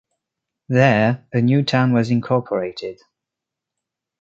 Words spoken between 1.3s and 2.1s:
a new town was